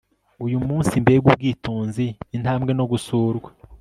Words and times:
Uyu 0.45 0.57
munsi 0.67 0.93
mbega 1.03 1.25
ubwitonzi 1.29 2.05
intambwe 2.35 2.71
no 2.75 2.85
gusurwa 2.91 3.49